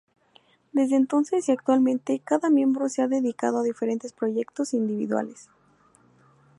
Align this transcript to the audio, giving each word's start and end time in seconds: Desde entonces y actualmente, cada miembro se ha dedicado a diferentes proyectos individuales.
Desde 0.73 0.95
entonces 0.95 1.47
y 1.47 1.51
actualmente, 1.51 2.19
cada 2.25 2.49
miembro 2.49 2.89
se 2.89 3.03
ha 3.03 3.07
dedicado 3.07 3.59
a 3.59 3.61
diferentes 3.61 4.13
proyectos 4.13 4.73
individuales. 4.73 5.47